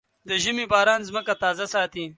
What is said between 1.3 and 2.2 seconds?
تازه ساتي.